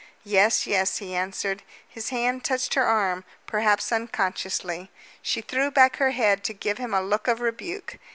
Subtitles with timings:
[0.25, 1.61] "Yes, yes," he answered.
[1.87, 4.89] His hand touched her arm, perhaps unconsciously.
[5.21, 7.99] She threw back her head to give him a look of rebuke.